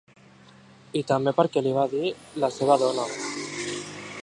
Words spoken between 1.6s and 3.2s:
l'hi va dir la seva dona.